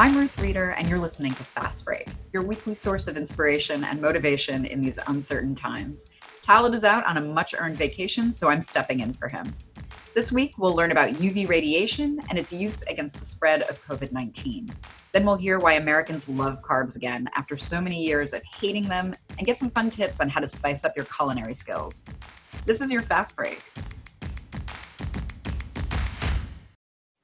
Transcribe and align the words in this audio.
I'm 0.00 0.16
Ruth 0.16 0.40
Reader, 0.40 0.76
and 0.78 0.88
you're 0.88 1.00
listening 1.00 1.32
to 1.32 1.42
Fast 1.42 1.84
Break, 1.84 2.06
your 2.32 2.44
weekly 2.44 2.72
source 2.72 3.08
of 3.08 3.16
inspiration 3.16 3.82
and 3.82 4.00
motivation 4.00 4.64
in 4.64 4.80
these 4.80 5.00
uncertain 5.08 5.56
times. 5.56 6.12
Talib 6.40 6.72
is 6.72 6.84
out 6.84 7.04
on 7.04 7.16
a 7.16 7.20
much 7.20 7.52
earned 7.58 7.76
vacation, 7.76 8.32
so 8.32 8.48
I'm 8.48 8.62
stepping 8.62 9.00
in 9.00 9.12
for 9.12 9.28
him. 9.28 9.52
This 10.14 10.30
week, 10.30 10.56
we'll 10.56 10.76
learn 10.76 10.92
about 10.92 11.14
UV 11.14 11.48
radiation 11.48 12.20
and 12.30 12.38
its 12.38 12.52
use 12.52 12.82
against 12.82 13.18
the 13.18 13.24
spread 13.24 13.62
of 13.62 13.84
COVID 13.88 14.12
19. 14.12 14.68
Then 15.10 15.26
we'll 15.26 15.34
hear 15.34 15.58
why 15.58 15.72
Americans 15.72 16.28
love 16.28 16.62
carbs 16.62 16.94
again 16.94 17.28
after 17.34 17.56
so 17.56 17.80
many 17.80 18.00
years 18.00 18.32
of 18.32 18.42
hating 18.60 18.88
them 18.88 19.16
and 19.36 19.48
get 19.48 19.58
some 19.58 19.68
fun 19.68 19.90
tips 19.90 20.20
on 20.20 20.28
how 20.28 20.38
to 20.38 20.46
spice 20.46 20.84
up 20.84 20.92
your 20.94 21.06
culinary 21.06 21.54
skills. 21.54 22.04
This 22.66 22.80
is 22.80 22.92
your 22.92 23.02
Fast 23.02 23.34
Break. 23.34 23.64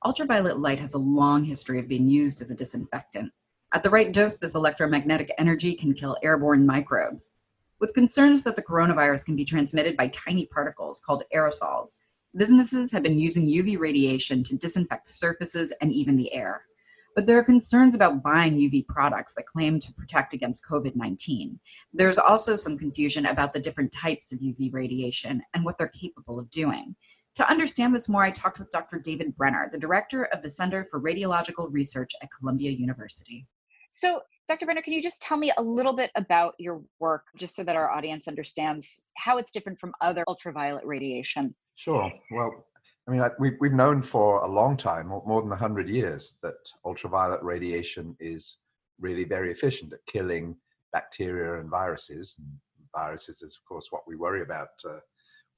Ultraviolet 0.07 0.59
light 0.59 0.79
has 0.81 0.93
a 0.93 0.99
long 0.99 1.45
history 1.45 1.79
of 1.79 1.89
being 1.89 2.07
used 2.07 2.43
as 2.43 2.51
a 2.51 2.55
disinfectant. 2.55 3.33
At 3.73 3.83
the 3.83 3.89
right 3.89 4.13
dose, 4.13 4.37
this 4.37 4.55
electromagnetic 4.55 5.33
energy 5.39 5.75
can 5.75 5.95
kill 5.95 6.19
airborne 6.23 6.67
microbes. 6.67 7.33
With 7.81 7.95
concerns 7.95 8.43
that 8.43 8.55
the 8.55 8.63
coronavirus 8.63 9.25
can 9.25 9.35
be 9.35 9.47
transmitted 9.47 9.97
by 9.97 10.09
tiny 10.09 10.45
particles 10.45 11.01
called 11.01 11.25
aerosols, 11.35 11.97
businesses 12.37 12.93
have 12.93 13.03
been 13.03 13.19
using 13.19 13.47
UV 13.47 13.79
radiation 13.79 14.45
to 14.45 14.59
disinfect 14.59 15.09
surfaces 15.09 15.73
and 15.81 15.91
even 15.91 16.17
the 16.17 16.33
air. 16.35 16.67
But 17.15 17.27
there 17.27 17.39
are 17.39 17.45
concerns 17.45 17.95
about 17.95 18.23
buying 18.23 18.59
UV 18.59 18.87
products 18.87 19.35
that 19.35 19.47
claim 19.47 19.79
to 19.79 19.93
protect 19.95 20.35
against 20.35 20.67
COVID 20.67 20.97
19. 20.97 21.59
There's 21.95 22.19
also 22.19 22.57
some 22.57 22.77
confusion 22.77 23.25
about 23.27 23.55
the 23.55 23.61
different 23.61 23.93
types 23.93 24.33
of 24.33 24.41
UV 24.41 24.73
radiation 24.75 25.43
and 25.55 25.65
what 25.65 25.79
they're 25.79 25.89
capable 25.89 26.39
of 26.39 26.51
doing. 26.51 26.95
To 27.37 27.51
understand 27.51 27.95
this 27.95 28.09
more, 28.09 28.23
I 28.23 28.31
talked 28.31 28.61
with 28.61 28.71
Dr. 28.71 28.99
David 28.99 29.37
Brenner, 29.37 29.69
the 29.73 29.79
director 29.79 30.27
of 30.27 30.41
the 30.41 30.49
Center 30.49 30.85
for 30.85 31.01
Radiological 31.01 31.67
Research 31.73 32.13
at 32.23 32.29
Columbia 32.31 32.71
University. 32.71 33.47
So, 33.91 34.23
Dr. 34.47 34.67
Brenner, 34.67 34.83
can 34.83 34.93
you 34.93 35.03
just 35.03 35.21
tell 35.21 35.37
me 35.37 35.53
a 35.57 35.63
little 35.63 35.95
bit 35.95 36.11
about 36.15 36.55
your 36.59 36.83
work, 37.01 37.25
just 37.37 37.57
so 37.57 37.65
that 37.65 37.75
our 37.75 37.91
audience 37.91 38.29
understands 38.29 39.09
how 39.17 39.39
it's 39.39 39.51
different 39.51 39.81
from 39.81 39.93
other 40.01 40.23
ultraviolet 40.29 40.85
radiation? 40.85 41.55
Sure. 41.75 42.13
Well, 42.31 42.67
I 43.09 43.11
mean, 43.11 43.23
we've, 43.41 43.57
we've 43.61 43.73
known 43.73 44.01
for 44.01 44.43
a 44.43 44.49
long 44.49 44.77
time, 44.77 45.09
more 45.09 45.41
than 45.41 45.51
100 45.51 45.89
years, 45.89 46.37
that 46.43 46.55
ultraviolet 46.85 47.43
radiation 47.43 48.17
is 48.21 48.59
really 49.01 49.25
very 49.25 49.51
efficient 49.51 49.93
at 49.93 50.07
killing 50.07 50.57
bacteria 50.93 51.61
and 51.61 51.69
viruses. 51.69 52.37
And 52.39 52.47
viruses 52.95 53.43
is, 53.43 53.57
of 53.57 53.65
course, 53.67 53.89
what 53.91 54.03
we 54.07 54.15
worry 54.15 54.43
about 54.43 54.69
uh, 54.89 55.01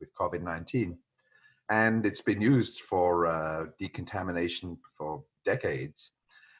with 0.01 0.15
COVID 0.15 0.43
19 0.43 0.97
and 1.71 2.07
it's 2.07 2.23
been 2.23 2.41
used 2.41 2.81
for 2.81 3.27
uh, 3.27 3.67
decontamination 3.79 4.79
for 4.97 5.23
decades. 5.45 6.13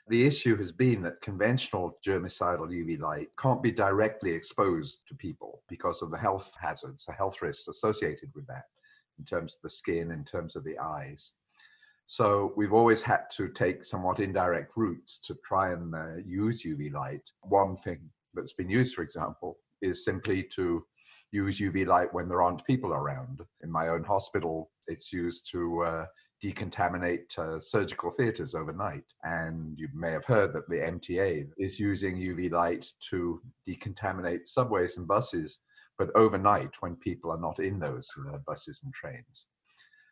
The 0.09 0.25
issue 0.25 0.57
has 0.57 0.71
been 0.71 1.03
that 1.03 1.21
conventional 1.21 1.99
germicidal 2.07 2.69
UV 2.69 3.01
light 3.01 3.29
can't 3.39 3.63
be 3.63 3.73
directly 3.73 4.31
exposed 4.31 5.01
to 5.09 5.17
people 5.17 5.63
because 5.69 6.01
of 6.01 6.11
the 6.13 6.19
health 6.19 6.57
hazards, 6.61 7.05
the 7.05 7.13
health 7.13 7.43
risks 7.43 7.67
associated 7.67 8.31
with 8.35 8.47
that, 8.47 8.67
in 9.19 9.25
terms 9.25 9.55
of 9.55 9.63
the 9.63 9.71
skin, 9.71 10.13
in 10.13 10.25
terms 10.25 10.55
of 10.55 10.63
the 10.63 10.79
eyes. 10.79 11.33
So 12.07 12.53
we've 12.57 12.73
always 12.73 13.03
had 13.03 13.29
to 13.33 13.49
take 13.49 13.85
somewhat 13.85 14.21
indirect 14.21 14.77
routes 14.77 15.19
to 15.21 15.37
try 15.45 15.73
and 15.73 15.93
uh, 15.93 16.17
use 16.25 16.63
UV 16.63 16.93
light. 16.93 17.29
One 17.43 17.77
thing 17.77 17.99
that's 18.33 18.53
been 18.53 18.71
used, 18.71 18.95
for 18.95 19.03
example, 19.03 19.59
is 19.83 20.05
simply 20.05 20.45
to 20.55 20.87
use 21.33 21.61
UV 21.61 21.87
light 21.87 22.13
when 22.13 22.29
there 22.29 22.43
aren't 22.43 22.65
people 22.65 22.93
around. 22.93 23.41
In 23.63 23.71
my 23.71 23.89
own 23.89 24.05
hospital, 24.05 24.71
it's 24.87 25.13
used 25.13 25.49
to 25.53 25.83
uh, 25.83 26.07
decontaminate 26.43 27.37
uh, 27.39 27.61
surgical 27.61 28.11
theaters 28.11 28.55
overnight. 28.55 29.05
And 29.25 29.79
you 29.79 29.89
may 29.95 30.13
have 30.13 30.25
heard 30.25 30.53
that 30.53 30.69
the 30.69 30.77
MTA 30.77 31.49
is 31.59 31.81
using 31.81 32.17
UV 32.17 32.53
light 32.53 32.87
to 33.11 33.41
decontaminate 33.69 34.47
subways 34.47 34.97
and 34.97 35.07
buses, 35.07 35.59
but 35.99 36.15
overnight 36.15 36.75
when 36.81 36.97
people 36.97 37.31
are 37.31 37.41
not 37.41 37.59
in 37.59 37.79
those 37.79 38.09
uh, 38.33 38.39
buses 38.47 38.81
and 38.85 38.93
trains. 38.93 39.47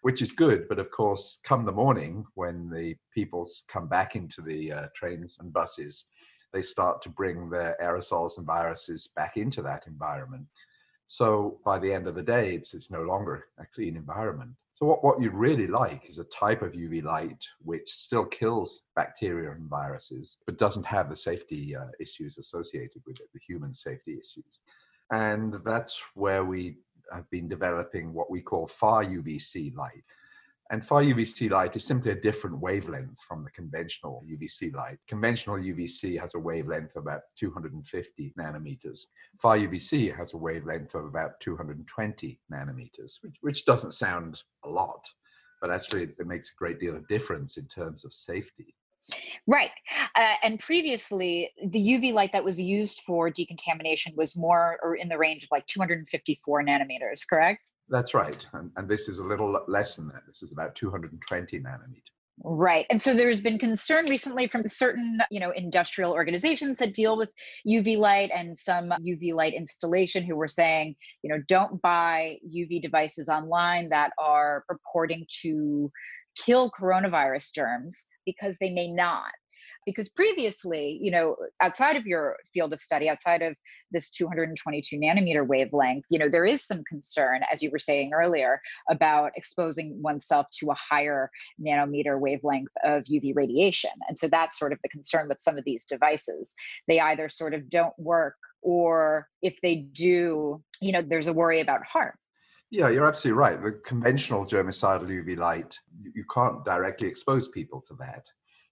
Which 0.03 0.21
is 0.21 0.33
good, 0.33 0.69
but 0.69 0.79
of 0.79 0.91
course, 0.91 1.39
come 1.45 1.65
the 1.65 1.73
morning 1.73 2.27
when 2.35 2.69
the 2.69 2.95
people 3.15 3.47
come 3.69 3.89
back 3.89 4.17
into 4.17 4.43
the 4.43 4.73
uh, 4.73 4.87
trains 4.95 5.39
and 5.41 5.53
buses, 5.53 6.05
they 6.53 6.63
start 6.63 7.01
to 7.03 7.09
bring 7.09 7.49
their 7.49 7.77
aerosols 7.83 8.37
and 8.37 8.47
viruses 8.47 9.09
back 9.17 9.37
into 9.37 9.63
that 9.63 9.87
environment. 9.87 10.47
So 11.15 11.61
by 11.65 11.79
the 11.79 11.93
end 11.93 12.09
of 12.09 12.17
the 12.17 12.25
day, 12.25 12.57
it's, 12.57 12.75
it's 12.75 12.91
no 12.91 13.03
longer 13.03 13.47
a 13.61 13.67
clean 13.73 13.95
environment. 13.97 14.51
So 14.75 14.85
what, 14.87 15.05
what 15.05 15.21
you'd 15.21 15.33
really 15.33 15.69
like 15.69 16.11
is 16.11 16.19
a 16.19 16.25
type 16.25 16.61
of 16.61 16.73
UV 16.73 17.05
light 17.05 17.47
which 17.63 17.89
still 17.89 18.25
kills 18.25 18.81
bacteria 18.97 19.53
and 19.53 19.71
viruses, 19.71 20.39
but 20.45 20.59
doesn't 20.59 20.85
have 20.85 21.09
the 21.09 21.15
safety 21.15 21.77
uh, 21.77 21.85
issues 22.01 22.37
associated 22.39 23.01
with 23.07 23.21
it, 23.21 23.29
the 23.33 23.39
human 23.47 23.73
safety 23.73 24.15
issues. 24.15 24.63
And 25.13 25.55
that's 25.65 26.03
where 26.15 26.45
we 26.45 26.79
have 27.13 27.31
been 27.31 27.47
developing 27.49 28.13
what 28.13 28.29
we 28.29 28.41
call 28.41 28.67
far 28.67 29.05
UVC 29.05 29.73
light. 29.77 30.03
And 30.71 30.85
far 30.85 31.03
UVC 31.03 31.51
light 31.51 31.77
is 31.77 31.85
simply 31.85 32.11
a 32.13 32.21
different 32.21 32.59
wavelength 32.59 33.19
from 33.29 33.45
the 33.45 33.51
conventional 33.51 34.23
UVC 34.27 34.75
light. 34.75 34.99
Conventional 35.07 35.57
UVC 35.57 36.19
has 36.19 36.35
a 36.35 36.39
wavelength 36.39 36.97
of 36.97 37.03
about 37.03 37.23
250 37.37 38.33
nanometers. 38.39 39.01
Far 39.41 39.59
UVC 39.59 40.17
has 40.17 40.33
a 40.33 40.39
wavelength 40.39 40.95
of 40.95 41.05
about 41.05 41.39
220 41.41 42.41
nanometers, 42.51 43.19
which, 43.23 43.37
which 43.43 43.65
doesn't 43.67 43.93
sound 43.93 44.43
a 44.65 44.69
lot, 44.69 45.05
but 45.61 45.71
actually 45.71 46.05
it 46.05 46.27
makes 46.27 46.51
a 46.51 46.59
great 46.59 46.81
deal 46.81 46.97
of 46.97 47.07
difference 47.09 47.59
in 47.59 47.67
terms 47.67 48.07
of 48.07 48.15
safety. 48.15 48.75
Right. 49.47 49.71
Uh, 50.15 50.35
and 50.43 50.59
previously, 50.59 51.51
the 51.63 51.79
UV 51.79 52.15
light 52.15 52.33
that 52.33 52.43
was 52.43 52.59
used 52.59 53.01
for 53.01 53.29
decontamination 53.29 54.15
was 54.17 54.37
more 54.37 54.79
or 54.83 54.97
in 54.97 55.09
the 55.09 55.19
range 55.19 55.45
of 55.45 55.51
like 55.53 55.67
254 55.67 56.65
nanometers, 56.65 57.29
correct? 57.29 57.71
That's 57.89 58.15
right. 58.15 58.47
And, 58.53 58.71
and 58.77 58.89
this 58.89 59.09
is 59.09 59.19
a 59.19 59.25
little 59.25 59.61
less 59.69 59.97
than 59.97 60.09
that. 60.09 60.23
This 60.27 60.43
is 60.43 60.53
about 60.53 60.75
220 60.75 61.61
nanometers. 61.61 62.03
Right. 62.43 62.87
And 62.91 63.01
so 63.01 63.15
there's 63.15 63.41
been 63.41 63.59
concern 63.59 64.07
recently 64.07 64.49
from 64.49 64.67
certain, 64.67 65.21
you 65.31 65.39
know, 65.39 65.51
industrial 65.51 66.13
organizations 66.13 66.79
that 66.79 66.93
deal 66.93 67.17
with 67.17 67.31
UV 67.67 67.97
light 67.97 68.31
and 68.35 68.59
some 68.59 68.91
UV 68.91 69.35
light 69.35 69.55
installation 69.55 70.25
who 70.25 70.35
were 70.35 70.49
saying, 70.49 70.97
you 71.23 71.31
know, 71.31 71.41
don't 71.47 71.81
buy 71.81 72.39
UV 72.45 72.83
devices 72.83 73.29
online 73.29 73.89
that 73.91 74.11
are 74.19 74.65
purporting 74.67 75.27
to 75.43 75.93
kill 76.45 76.73
coronavirus 76.73 77.53
germs 77.55 78.05
because 78.27 78.59
they 78.59 78.71
may 78.71 78.91
not 78.91 79.31
because 79.87 80.09
previously 80.09 80.99
you 81.01 81.11
know 81.11 81.37
outside 81.61 81.97
of 81.97 82.07
your 82.07 82.37
field 82.53 82.73
of 82.73 82.81
study 82.81 83.09
outside 83.09 83.43
of 83.43 83.57
this 83.91 84.11
222 84.11 84.97
nanometer 84.97 85.47
wavelength 85.47 86.05
you 86.11 86.19
know 86.19 86.29
there 86.29 86.45
is 86.45 86.67
some 86.67 86.83
concern 86.85 87.41
as 87.53 87.63
you 87.63 87.71
were 87.71 87.79
saying 87.79 88.13
earlier 88.13 88.61
about 88.91 89.33
exposing 89.37 90.01
oneself 90.03 90.47
to 90.59 90.71
a 90.71 90.75
higher 90.75 91.31
nanometer 91.61 92.19
wavelength 92.19 92.73
of 92.85 93.05
uv 93.05 93.33
radiation 93.35 93.91
and 94.09 94.19
so 94.19 94.29
that's 94.29 94.59
sort 94.59 94.73
of 94.73 94.79
the 94.83 94.89
concern 94.89 95.29
with 95.29 95.41
some 95.41 95.57
of 95.59 95.65
these 95.65 95.85
devices 95.85 96.55
they 96.89 97.01
either 97.01 97.29
sort 97.29 97.55
of 97.55 97.69
don't 97.69 97.95
work 97.99 98.37
or 98.63 99.29
if 99.43 99.61
they 99.61 99.77
do 99.77 100.63
you 100.81 100.93
know 100.93 101.03
there's 101.03 101.27
a 101.27 101.33
worry 101.33 101.61
about 101.61 101.85
harm 101.85 102.13
yeah, 102.71 102.89
you're 102.89 103.07
absolutely 103.07 103.39
right. 103.39 103.63
The 103.63 103.79
conventional 103.85 104.45
germicidal 104.45 105.07
UV 105.07 105.37
light, 105.37 105.79
you 106.13 106.25
can't 106.33 106.65
directly 106.65 107.07
expose 107.07 107.47
people 107.47 107.81
to 107.83 107.95
that. 108.01 108.25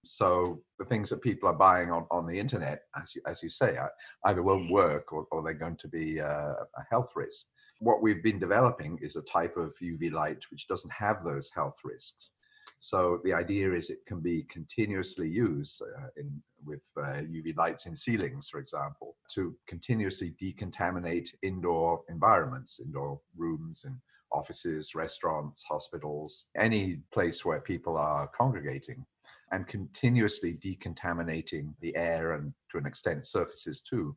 So 0.04 0.62
the 0.78 0.84
things 0.84 1.10
that 1.10 1.22
people 1.22 1.48
are 1.48 1.54
buying 1.54 1.90
on, 1.90 2.06
on 2.10 2.26
the 2.26 2.38
internet, 2.38 2.82
as 3.00 3.14
you, 3.14 3.22
as 3.26 3.42
you 3.42 3.48
say, 3.48 3.78
either 4.24 4.42
won't 4.42 4.70
work 4.70 5.12
or, 5.12 5.26
or 5.30 5.42
they're 5.42 5.54
going 5.54 5.76
to 5.76 5.88
be 5.88 6.18
a, 6.18 6.56
a 6.76 6.82
health 6.90 7.12
risk. 7.14 7.46
What 7.78 8.02
we've 8.02 8.22
been 8.22 8.38
developing 8.38 8.98
is 9.00 9.16
a 9.16 9.22
type 9.22 9.56
of 9.56 9.74
UV 9.82 10.12
light 10.12 10.44
which 10.50 10.66
doesn't 10.68 10.92
have 10.92 11.24
those 11.24 11.50
health 11.54 11.78
risks. 11.84 12.32
So 12.80 13.20
the 13.22 13.32
idea 13.32 13.72
is 13.72 13.90
it 13.90 14.04
can 14.06 14.20
be 14.20 14.42
continuously 14.44 15.28
used 15.28 15.82
uh, 15.82 16.08
in, 16.16 16.42
with 16.64 16.82
uh, 16.96 17.22
UV 17.22 17.56
lights 17.56 17.86
in 17.86 17.94
ceilings, 17.94 18.48
for 18.48 18.58
example, 18.58 19.14
to 19.34 19.54
continuously 19.68 20.34
decontaminate 20.42 21.28
indoor 21.42 22.02
environments, 22.08 22.80
indoor 22.80 23.20
rooms 23.36 23.84
and 23.84 23.96
offices, 24.32 24.94
restaurants, 24.94 25.62
hospitals, 25.62 26.46
any 26.56 26.98
place 27.12 27.44
where 27.44 27.60
people 27.60 27.96
are 27.96 28.28
congregating 28.28 29.04
and 29.52 29.66
continuously 29.66 30.54
decontaminating 30.54 31.74
the 31.80 31.94
air 31.96 32.32
and 32.32 32.52
to 32.70 32.78
an 32.78 32.86
extent 32.86 33.26
surfaces 33.26 33.82
too. 33.82 34.16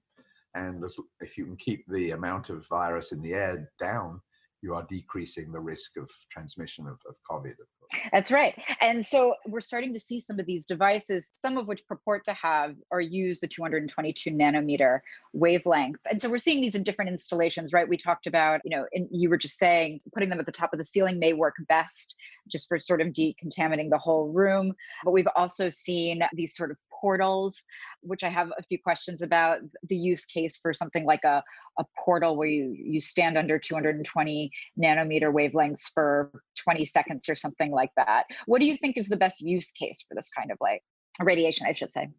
And 0.53 0.83
if 1.19 1.38
you 1.38 1.45
can 1.45 1.57
keep 1.57 1.83
the 1.89 2.12
amount 2.12 2.50
of 2.50 2.67
virus 2.67 3.12
in 3.12 3.21
the 3.21 3.33
air 3.33 3.69
down, 3.77 4.21
you 4.62 4.73
are 4.73 4.88
decreasing 4.89 5.51
the 5.51 5.59
risk 5.59 5.97
of 5.97 6.09
transmission 6.31 6.88
of, 6.88 6.97
of 7.07 7.17
COVID, 7.29 7.51
of. 7.51 7.67
That's 8.11 8.31
right. 8.31 8.59
And 8.81 9.05
so 9.05 9.35
we're 9.47 9.59
starting 9.59 9.93
to 9.93 9.99
see 9.99 10.19
some 10.19 10.39
of 10.39 10.45
these 10.45 10.65
devices, 10.65 11.29
some 11.33 11.57
of 11.57 11.67
which 11.67 11.85
purport 11.87 12.25
to 12.25 12.33
have 12.33 12.75
or 12.91 13.01
use 13.01 13.39
the 13.39 13.47
222 13.47 14.31
nanometer 14.31 14.99
wavelength. 15.33 15.99
And 16.09 16.21
so 16.21 16.29
we're 16.29 16.37
seeing 16.37 16.61
these 16.61 16.75
in 16.75 16.83
different 16.83 17.11
installations, 17.11 17.73
right? 17.73 17.87
We 17.87 17.97
talked 17.97 18.27
about, 18.27 18.61
you 18.63 18.75
know, 18.75 18.85
and 18.93 19.07
you 19.11 19.29
were 19.29 19.37
just 19.37 19.57
saying 19.57 20.01
putting 20.13 20.29
them 20.29 20.39
at 20.39 20.45
the 20.45 20.51
top 20.51 20.73
of 20.73 20.79
the 20.79 20.85
ceiling 20.85 21.19
may 21.19 21.33
work 21.33 21.55
best 21.67 22.15
just 22.49 22.67
for 22.67 22.79
sort 22.79 23.01
of 23.01 23.09
decontaminating 23.09 23.89
the 23.89 23.97
whole 23.97 24.31
room. 24.31 24.73
But 25.03 25.11
we've 25.11 25.27
also 25.35 25.69
seen 25.69 26.21
these 26.33 26.55
sort 26.55 26.71
of 26.71 26.77
portals, 26.99 27.63
which 28.01 28.23
I 28.23 28.29
have 28.29 28.51
a 28.57 28.63
few 28.63 28.79
questions 28.79 29.21
about 29.21 29.59
the 29.88 29.95
use 29.95 30.25
case 30.25 30.57
for 30.57 30.73
something 30.73 31.05
like 31.05 31.23
a, 31.23 31.43
a 31.77 31.85
portal 32.03 32.38
where 32.38 32.47
you, 32.47 32.75
you 32.77 32.99
stand 32.99 33.38
under 33.38 33.59
220 33.59 34.51
nanometer 34.79 35.33
wavelengths 35.33 35.91
for 35.93 36.31
20 36.55 36.85
seconds 36.85 37.27
or 37.29 37.35
something 37.35 37.71
like 37.75 37.92
that. 37.98 38.25
What 38.45 38.62
do 38.62 38.68
you 38.68 38.77
think 38.77 38.98
is 38.98 39.07
the 39.07 39.18
best 39.18 39.42
use 39.42 39.72
case 39.72 40.04
for 40.07 40.16
this 40.16 40.30
kind 40.30 40.51
of 40.51 40.57
light? 40.62 40.81
Radiation, 41.22 41.68
I 41.68 41.74
should 41.74 41.94
say. 41.94 42.10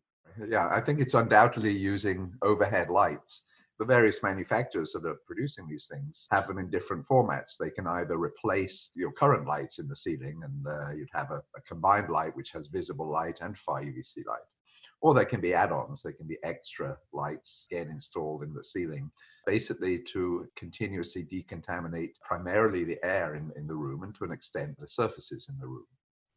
Yeah, 0.48 0.68
I 0.70 0.80
think 0.80 1.00
it's 1.00 1.14
undoubtedly 1.14 1.72
using 1.72 2.32
overhead 2.42 2.90
lights 2.90 3.42
the 3.78 3.84
various 3.84 4.22
manufacturers 4.22 4.92
that 4.92 5.04
are 5.04 5.20
producing 5.26 5.68
these 5.68 5.86
things 5.86 6.26
have 6.30 6.46
them 6.46 6.58
in 6.58 6.70
different 6.70 7.06
formats. 7.06 7.56
They 7.58 7.70
can 7.70 7.86
either 7.86 8.16
replace 8.16 8.90
your 8.94 9.12
current 9.12 9.46
lights 9.46 9.78
in 9.78 9.88
the 9.88 9.96
ceiling, 9.96 10.40
and 10.42 10.66
uh, 10.66 10.90
you'd 10.92 11.10
have 11.12 11.30
a, 11.30 11.42
a, 11.56 11.60
combined 11.66 12.08
light 12.08 12.34
which 12.36 12.52
has 12.52 12.68
visible 12.68 13.10
light 13.10 13.38
and 13.42 13.56
far 13.58 13.82
UVC 13.82 14.24
light, 14.26 14.46
or 15.00 15.14
they 15.14 15.24
can 15.24 15.40
be 15.40 15.54
add-ons. 15.54 16.02
They 16.02 16.12
can 16.12 16.26
be 16.26 16.38
extra 16.42 16.96
lights 17.12 17.66
again 17.70 17.88
installed 17.88 18.42
in 18.42 18.52
the 18.52 18.64
ceiling, 18.64 19.10
basically 19.46 19.98
to 20.12 20.48
continuously 20.56 21.24
decontaminate 21.24 22.12
primarily 22.20 22.84
the 22.84 22.98
air 23.04 23.34
in, 23.34 23.52
in 23.56 23.66
the 23.66 23.74
room 23.74 24.02
and 24.02 24.14
to 24.16 24.24
an 24.24 24.32
extent 24.32 24.78
the 24.78 24.88
surfaces 24.88 25.46
in 25.48 25.58
the 25.58 25.66
room. 25.66 25.86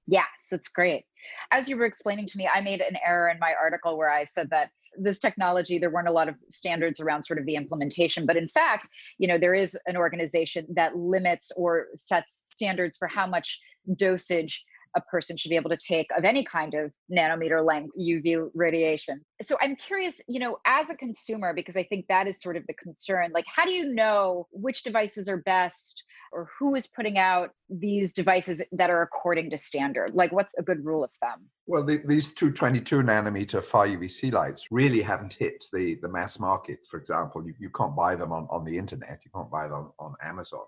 Yes, 0.08 0.26
that's 0.50 0.70
great. 0.70 1.06
As 1.52 1.70
you 1.70 1.78
were 1.78 1.86
explaining 1.86 2.26
to 2.28 2.38
me, 2.38 2.50
I 2.52 2.62
made 2.62 2.82
an 2.82 2.98
error 3.06 3.30
in 3.30 3.38
my 3.40 3.54
article 3.62 3.96
where 3.96 4.10
I 4.10 4.24
said 4.24 4.50
that 4.50 4.72
this 4.98 5.20
technology, 5.20 5.78
there 5.78 5.92
weren't 5.92 6.08
a 6.08 6.12
lot 6.12 6.28
of 6.28 6.40
standards 6.50 7.00
around 7.00 7.22
sort 7.22 7.38
of 7.38 7.46
the 7.46 7.54
implementation. 7.56 8.26
But 8.26 8.36
in 8.36 8.48
fact, 8.48 8.90
you 9.20 9.28
know, 9.28 9.38
there 9.38 9.54
is 9.54 9.78
an 9.86 9.96
organization 9.96 10.66
that 10.74 10.96
limits 10.96 11.52
or 11.56 11.88
sets 11.96 12.48
standards 12.54 12.98
for 12.98 13.08
how 13.08 13.28
much 13.28 13.60
dosage 13.96 14.66
a 14.96 15.02
person 15.02 15.38
should 15.38 15.50
be 15.50 15.56
able 15.56 15.70
to 15.70 15.78
take 15.78 16.08
of 16.18 16.24
any 16.24 16.44
kind 16.44 16.74
of 16.74 16.92
nanometer 17.12 17.66
length 17.66 17.92
UV 18.00 18.50
radiation. 18.54 19.22
So 19.42 19.58
I'm 19.62 19.76
curious, 19.76 20.22
you 20.28 20.40
know, 20.40 20.58
as 20.66 20.90
a 20.90 20.96
consumer, 20.96 21.54
because 21.54 21.76
I 21.76 21.84
think 21.84 22.06
that 22.10 22.28
is 22.28 22.42
sort 22.42 22.56
of 22.56 22.66
the 22.68 22.74
concern, 22.74 23.32
like 23.34 23.46
how 23.48 23.66
do 23.66 23.72
you 23.72 23.94
know 23.94 24.48
which 24.52 24.84
devices 24.84 25.30
are 25.30 25.38
best 25.38 26.04
or 26.32 26.48
who 26.60 26.76
is 26.76 26.86
putting 26.86 27.18
out 27.18 27.52
these 27.70 28.14
devices 28.14 28.62
that 28.72 28.90
are 28.90 29.02
according 29.02 29.50
to 29.50 29.58
standard? 29.58 30.14
Like 30.14 30.32
what's 30.32 30.54
a 30.58 30.64
good 30.64 30.84
rule 30.84 31.04
of 31.04 31.12
thumb? 31.20 31.46
Well, 31.66 31.84
the, 31.84 32.02
these 32.06 32.34
222 32.34 33.04
nanometer 33.04 33.64
far 33.64 33.88
UVC 33.88 34.32
lights 34.32 34.68
really 34.72 35.02
haven't 35.02 35.34
hit 35.34 35.66
the, 35.74 35.96
the 36.02 36.10
mass 36.10 36.40
market. 36.40 36.80
For 36.90 37.00
example, 37.00 37.46
you, 37.46 37.54
you 37.60 37.70
can't 37.70 37.96
buy 37.96 38.16
them 38.16 38.32
on, 38.32 38.48
on 38.50 38.64
the 38.64 38.78
internet, 38.78 39.20
you 39.24 39.32
can't 39.34 39.52
buy 39.52 39.68
them 39.68 39.92
on 40.00 40.16
Amazon 40.24 40.66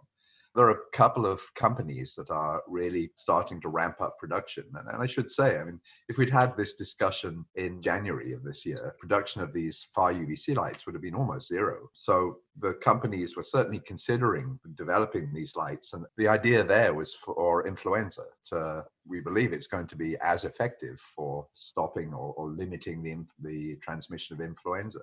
there 0.56 0.66
are 0.66 0.72
a 0.72 0.92
couple 0.92 1.26
of 1.26 1.42
companies 1.56 2.14
that 2.16 2.30
are 2.30 2.62
really 2.68 3.12
starting 3.16 3.62
to 3.62 3.70
ramp 3.70 4.02
up 4.02 4.18
production. 4.18 4.66
And, 4.76 4.88
and, 4.90 5.02
I 5.02 5.06
should 5.06 5.32
say, 5.32 5.58
I 5.58 5.64
mean, 5.64 5.80
if 6.10 6.18
we'd 6.18 6.30
had 6.30 6.58
this 6.58 6.74
discussion 6.74 7.46
in 7.56 7.82
January 7.82 8.34
of 8.34 8.44
this 8.44 8.66
year, 8.66 8.96
production 9.00 9.42
of 9.42 9.54
these 9.54 9.88
far 9.94 10.14
UVC 10.14 10.56
lights 10.56 10.86
would 10.86 10.96
have 10.96 11.02
been 11.02 11.16
almost 11.16 11.48
zero. 11.48 11.90
So 11.94 12.38
the 12.60 12.74
companies 12.74 13.38
were 13.38 13.44
certainly 13.44 13.80
considering 13.80 14.60
developing 14.76 15.32
these 15.34 15.56
lights. 15.56 15.94
And 15.94 16.06
the 16.18 16.28
idea 16.28 16.64
there 16.64 16.94
was 16.94 17.14
for 17.14 17.66
influenza 17.66 18.24
to, 18.46 18.84
we 19.08 19.22
believe 19.22 19.54
it's 19.54 19.68
going 19.68 19.88
to 19.88 19.96
be 19.96 20.18
as 20.22 20.44
effective 20.44 21.00
for 21.00 21.48
stopping 21.54 22.14
or, 22.14 22.34
or 22.34 22.50
limiting 22.50 23.02
the, 23.02 23.18
the 23.42 23.78
transmission 23.78 24.36
of 24.36 24.42
influenza. 24.42 25.00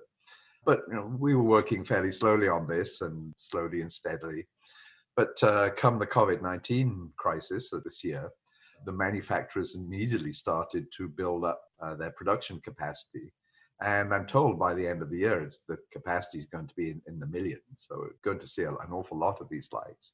But 0.65 0.81
you 0.87 0.95
know, 0.95 1.15
we 1.17 1.35
were 1.35 1.43
working 1.43 1.83
fairly 1.83 2.11
slowly 2.11 2.47
on 2.47 2.67
this 2.67 3.01
and 3.01 3.33
slowly 3.37 3.81
and 3.81 3.91
steadily. 3.91 4.45
But 5.19 5.43
uh, 5.43 5.71
come 5.71 5.99
the 5.99 6.07
COVID 6.07 6.41
19 6.41 7.11
crisis 7.17 7.73
of 7.73 7.83
this 7.83 8.05
year, 8.05 8.29
the 8.85 8.93
manufacturers 8.93 9.75
immediately 9.75 10.31
started 10.31 10.85
to 10.95 11.09
build 11.09 11.43
up 11.43 11.59
uh, 11.81 11.95
their 11.95 12.11
production 12.11 12.61
capacity. 12.63 13.33
And 13.81 14.13
I'm 14.13 14.25
told 14.25 14.57
by 14.57 14.73
the 14.73 14.87
end 14.87 15.01
of 15.01 15.09
the 15.09 15.17
year, 15.17 15.41
it's 15.41 15.65
the 15.67 15.75
capacity 15.91 16.37
is 16.37 16.45
going 16.45 16.67
to 16.67 16.75
be 16.75 16.91
in, 16.91 17.01
in 17.05 17.19
the 17.19 17.27
millions. 17.27 17.65
So 17.75 17.97
we're 17.97 18.11
going 18.23 18.39
to 18.39 18.47
see 18.47 18.63
an 18.63 18.77
awful 18.93 19.19
lot 19.19 19.41
of 19.41 19.49
these 19.49 19.67
lights. 19.73 20.13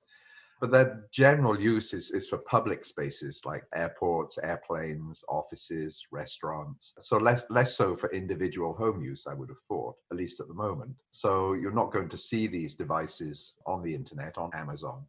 But 0.61 0.71
their 0.71 1.05
general 1.11 1.59
use 1.59 1.93
is, 1.93 2.11
is 2.11 2.29
for 2.29 2.37
public 2.37 2.85
spaces 2.85 3.41
like 3.45 3.63
airports, 3.75 4.37
airplanes, 4.41 5.23
offices, 5.27 6.07
restaurants. 6.11 6.93
So 7.01 7.17
less 7.17 7.43
less 7.49 7.75
so 7.75 7.95
for 7.95 8.09
individual 8.11 8.73
home 8.73 9.01
use, 9.01 9.25
I 9.27 9.33
would 9.33 9.49
have 9.49 9.59
thought, 9.67 9.95
at 10.11 10.17
least 10.17 10.39
at 10.39 10.47
the 10.47 10.53
moment. 10.53 10.95
So 11.11 11.53
you're 11.53 11.71
not 11.71 11.91
going 11.91 12.09
to 12.09 12.17
see 12.17 12.47
these 12.47 12.75
devices 12.75 13.53
on 13.65 13.83
the 13.83 13.93
internet, 13.93 14.37
on 14.37 14.51
Amazon 14.53 15.03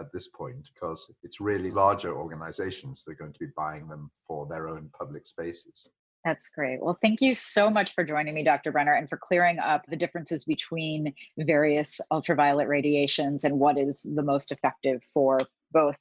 at 0.00 0.12
this 0.12 0.28
point, 0.28 0.68
because 0.72 1.12
it's 1.22 1.40
really 1.40 1.70
larger 1.70 2.16
organizations 2.16 3.02
that 3.04 3.12
are 3.12 3.16
going 3.16 3.32
to 3.32 3.38
be 3.38 3.52
buying 3.56 3.88
them 3.88 4.10
for 4.26 4.46
their 4.46 4.68
own 4.68 4.88
public 4.98 5.26
spaces. 5.26 5.88
That's 6.24 6.48
great. 6.48 6.80
Well, 6.80 6.98
thank 7.02 7.20
you 7.20 7.34
so 7.34 7.68
much 7.68 7.94
for 7.94 8.04
joining 8.04 8.34
me, 8.34 8.44
Dr. 8.44 8.70
Brenner, 8.70 8.94
and 8.94 9.08
for 9.08 9.16
clearing 9.16 9.58
up 9.58 9.84
the 9.88 9.96
differences 9.96 10.44
between 10.44 11.12
various 11.36 12.00
ultraviolet 12.12 12.68
radiations 12.68 13.42
and 13.42 13.58
what 13.58 13.76
is 13.76 14.02
the 14.02 14.22
most 14.22 14.52
effective 14.52 15.02
for 15.02 15.38
both 15.72 15.96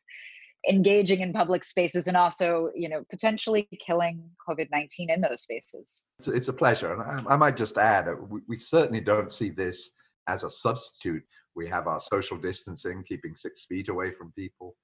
engaging 0.70 1.22
in 1.22 1.34
public 1.34 1.64
spaces 1.64 2.08
and 2.08 2.16
also, 2.16 2.70
you 2.76 2.88
know, 2.88 3.04
potentially 3.10 3.68
killing 3.80 4.24
COVID-19 4.48 5.10
in 5.10 5.22
those 5.22 5.42
spaces. 5.42 6.06
It's 6.28 6.50
a 6.50 6.54
pleasure. 6.54 6.94
And 6.94 7.02
I, 7.02 7.34
I 7.34 7.36
might 7.36 7.58
just 7.58 7.80
add, 7.80 8.08
we, 8.30 8.42
we 8.48 8.58
certainly 8.58 9.02
don't 9.02 9.32
see 9.32 9.50
this 9.50 9.92
as 10.28 10.44
a 10.44 10.50
substitute. 10.52 11.24
We 11.56 11.68
have 11.70 11.88
our 11.88 12.00
social 12.00 12.38
distancing, 12.38 13.04
keeping 13.04 13.36
six 13.36 13.66
feet 13.66 13.90
away 13.90 14.12
from 14.12 14.34
people. 14.34 14.76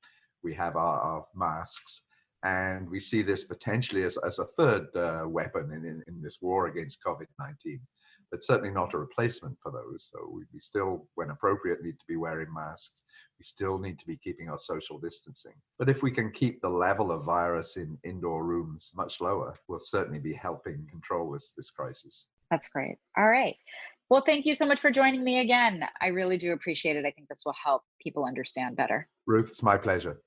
We 0.43 0.55
have 0.55 0.75
our, 0.75 0.99
our 0.99 1.25
masks 1.35 2.01
and 2.43 2.89
we 2.89 2.99
see 2.99 3.21
this 3.21 3.43
potentially 3.43 4.03
as, 4.03 4.17
as 4.25 4.39
a 4.39 4.45
third 4.45 4.87
uh, 4.95 5.23
weapon 5.27 5.71
in, 5.71 5.85
in, 5.85 6.03
in, 6.07 6.21
this 6.21 6.37
war 6.41 6.67
against 6.67 7.03
COVID 7.03 7.25
19, 7.39 7.79
but 8.29 8.43
certainly 8.43 8.71
not 8.71 8.93
a 8.93 8.99
replacement 8.99 9.57
for 9.61 9.71
those. 9.71 10.09
So 10.11 10.29
we, 10.31 10.43
we, 10.53 10.59
still, 10.59 11.07
when 11.15 11.31
appropriate, 11.31 11.83
need 11.83 11.99
to 11.99 12.05
be 12.07 12.15
wearing 12.15 12.53
masks. 12.53 13.03
We 13.39 13.43
still 13.43 13.79
need 13.79 13.97
to 13.99 14.05
be 14.05 14.17
keeping 14.17 14.49
our 14.49 14.59
social 14.59 14.99
distancing. 14.99 15.53
But 15.79 15.89
if 15.89 16.03
we 16.03 16.11
can 16.11 16.31
keep 16.31 16.61
the 16.61 16.69
level 16.69 17.11
of 17.11 17.23
virus 17.23 17.77
in 17.77 17.97
indoor 18.03 18.45
rooms 18.45 18.91
much 18.95 19.19
lower, 19.19 19.55
we'll 19.67 19.79
certainly 19.79 20.19
be 20.19 20.33
helping 20.33 20.87
control 20.89 21.31
this, 21.31 21.53
this 21.57 21.71
crisis. 21.71 22.27
That's 22.51 22.69
great. 22.69 22.97
All 23.17 23.27
right. 23.27 23.55
Well, 24.09 24.23
thank 24.25 24.45
you 24.45 24.53
so 24.53 24.65
much 24.65 24.79
for 24.79 24.89
joining 24.89 25.23
me 25.23 25.39
again. 25.39 25.83
I 25.99 26.07
really 26.07 26.37
do 26.37 26.53
appreciate 26.53 26.95
it. 26.95 27.05
I 27.05 27.11
think 27.11 27.27
this 27.27 27.43
will 27.45 27.55
help 27.61 27.83
people 28.01 28.25
understand 28.25 28.77
better. 28.77 29.07
Ruth, 29.25 29.49
it's 29.49 29.63
my 29.63 29.75
pleasure. 29.75 30.21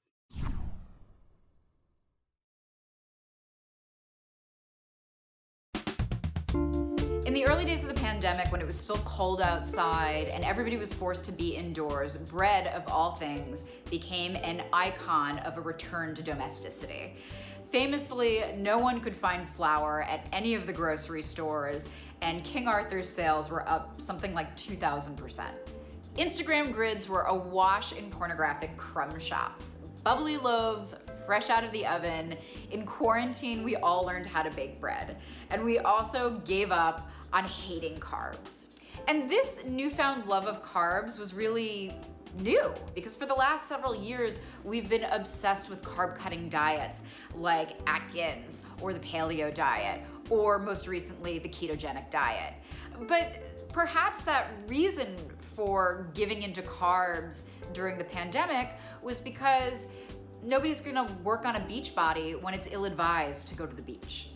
The 7.40 7.47
early 7.47 7.64
days 7.64 7.80
of 7.80 7.88
the 7.88 7.94
pandemic, 7.94 8.52
when 8.52 8.61
it 8.61 8.66
was 8.66 8.78
still 8.78 8.99
cold 9.06 9.40
outside 9.40 10.28
and 10.28 10.44
everybody 10.44 10.76
was 10.76 10.92
forced 10.92 11.25
to 11.25 11.32
be 11.32 11.56
indoors, 11.56 12.14
bread, 12.14 12.66
of 12.66 12.87
all 12.92 13.14
things, 13.14 13.64
became 13.88 14.37
an 14.37 14.62
icon 14.75 15.38
of 15.38 15.56
a 15.56 15.61
return 15.62 16.14
to 16.14 16.23
domesticity. 16.23 17.14
Famously, 17.73 18.42
no 18.59 18.76
one 18.76 19.00
could 19.00 19.14
find 19.14 19.49
flour 19.49 20.02
at 20.02 20.26
any 20.35 20.52
of 20.52 20.66
the 20.66 20.73
grocery 20.75 21.23
stores, 21.23 21.88
and 22.20 22.44
King 22.44 22.68
Arthur's 22.68 23.09
sales 23.09 23.49
were 23.49 23.66
up 23.66 23.99
something 24.02 24.35
like 24.35 24.54
2,000%. 24.54 25.44
Instagram 26.18 26.75
grids 26.75 27.09
were 27.09 27.23
awash 27.23 27.92
in 27.92 28.11
pornographic 28.11 28.76
crumb 28.76 29.18
shops. 29.18 29.78
Bubbly 30.04 30.37
loaves, 30.37 30.94
fresh 31.25 31.49
out 31.49 31.64
of 31.64 31.73
the 31.73 31.87
oven. 31.87 32.37
In 32.70 32.85
quarantine, 32.85 33.62
we 33.62 33.76
all 33.76 34.04
learned 34.04 34.26
how 34.26 34.42
to 34.42 34.50
bake 34.50 34.80
bread. 34.80 35.16
And 35.50 35.64
we 35.64 35.78
also 35.78 36.42
gave 36.44 36.70
up 36.70 37.11
on 37.33 37.45
hating 37.45 37.99
carbs. 37.99 38.69
And 39.09 39.31
this 39.31 39.61
newfound 39.67 40.27
love 40.27 40.47
of 40.47 40.65
carbs 40.65 41.19
was 41.19 41.35
really 41.35 41.93
new 42.41 42.73
because 42.95 43.17
for 43.17 43.27
the 43.27 43.35
last 43.35 43.69
several 43.69 43.95
years 43.95 44.39
we've 44.63 44.89
been 44.89 45.05
obsessed 45.05 45.69
with 45.69 45.83
carb 45.83 46.17
cutting 46.17 46.49
diets 46.49 47.01
like 47.35 47.71
Atkins 47.89 48.65
or 48.81 48.93
the 48.93 49.01
paleo 49.01 49.53
diet 49.53 50.01
or 50.29 50.59
most 50.59 50.87
recently 50.87 51.39
the 51.39 51.49
ketogenic 51.49 52.11
diet. 52.11 52.55
But 53.09 53.43
perhaps 53.73 54.23
that 54.25 54.49
reason 54.69 55.17
for 55.39 56.09
giving 56.15 56.43
into 56.43 56.63
carbs 56.63 57.49
during 57.73 57.99
the 57.99 58.05
pandemic 58.05 58.71
was 59.03 59.21
because 59.21 59.89
nobody's 60.43 60.81
gonna 60.81 61.13
work 61.25 61.45
on 61.45 61.57
a 61.57 61.61
beach 61.67 61.95
body 61.95 62.35
when 62.35 62.55
it's 62.55 62.69
ill 62.71 62.85
advised 62.85 63.49
to 63.49 63.55
go 63.55 63.67
to 63.67 63.75
the 63.75 63.83
beach. 63.83 64.31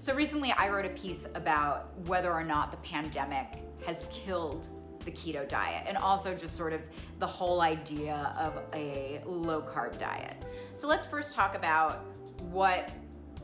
So 0.00 0.14
recently 0.14 0.52
I 0.52 0.68
wrote 0.68 0.84
a 0.84 0.90
piece 0.90 1.28
about 1.34 1.92
whether 2.06 2.32
or 2.32 2.44
not 2.44 2.70
the 2.70 2.76
pandemic 2.78 3.64
has 3.84 4.06
killed 4.12 4.68
the 5.04 5.10
keto 5.10 5.48
diet 5.48 5.86
and 5.88 5.96
also 5.96 6.36
just 6.36 6.56
sort 6.56 6.72
of 6.72 6.82
the 7.18 7.26
whole 7.26 7.62
idea 7.62 8.32
of 8.38 8.62
a 8.74 9.20
low 9.26 9.60
carb 9.60 9.98
diet. 9.98 10.44
So 10.74 10.86
let's 10.86 11.04
first 11.04 11.34
talk 11.34 11.56
about 11.56 12.04
what 12.42 12.92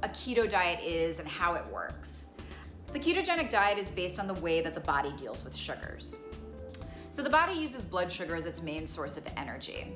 a 0.04 0.08
keto 0.10 0.48
diet 0.48 0.78
is 0.84 1.18
and 1.18 1.26
how 1.26 1.54
it 1.54 1.66
works. 1.72 2.28
The 2.92 3.00
ketogenic 3.00 3.50
diet 3.50 3.76
is 3.76 3.90
based 3.90 4.20
on 4.20 4.28
the 4.28 4.34
way 4.34 4.60
that 4.60 4.74
the 4.74 4.80
body 4.80 5.12
deals 5.16 5.42
with 5.42 5.56
sugars. 5.56 6.18
So 7.10 7.20
the 7.22 7.30
body 7.30 7.54
uses 7.54 7.84
blood 7.84 8.12
sugar 8.12 8.36
as 8.36 8.46
its 8.46 8.62
main 8.62 8.86
source 8.86 9.16
of 9.16 9.24
energy. 9.36 9.88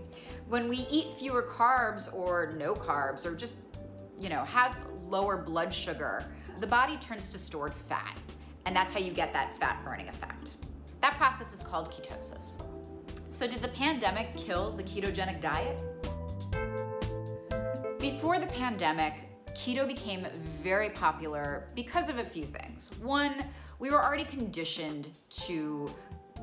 When 0.49 0.69
we 0.69 0.79
eat 0.91 1.07
fewer 1.21 1.43
carbs 1.43 2.13
or 2.13 2.55
no 2.59 2.75
carbs 2.75 3.25
or 3.25 3.37
just, 3.37 3.59
you 4.19 4.29
know, 4.29 4.45
have 4.45 4.77
lower 5.09 5.37
blood 5.37 5.73
sugar, 5.73 6.25
the 6.61 6.67
body 6.67 6.97
turns 6.97 7.29
to 7.31 7.39
stored 7.39 7.75
fat. 7.75 8.19
And 8.67 8.75
that's 8.75 8.93
how 8.93 8.99
you 8.99 9.13
get 9.13 9.33
that 9.33 9.57
fat 9.59 9.83
burning 9.85 10.09
effect. 10.09 10.53
That 11.01 11.15
process 11.15 11.53
is 11.53 11.63
called 11.63 11.91
ketosis. 11.91 12.63
So, 13.31 13.47
did 13.47 13.63
the 13.63 13.69
pandemic 13.69 14.37
kill 14.37 14.77
the 14.77 14.83
ketogenic 14.83 15.41
diet? 15.41 15.79
Before 18.01 18.39
the 18.39 18.47
pandemic, 18.47 19.15
keto 19.55 19.87
became 19.87 20.27
very 20.63 20.91
popular 20.91 21.69
because 21.75 22.09
of 22.09 22.19
a 22.19 22.25
few 22.25 22.45
things. 22.45 22.91
One, 23.01 23.45
we 23.79 23.91
were 23.91 24.05
already 24.05 24.25
conditioned 24.25 25.09
to 25.31 25.93